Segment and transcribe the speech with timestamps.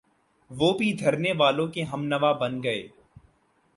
[0.51, 2.87] وہ بھی دھرنے والوں کے ہمنوا بن گئے۔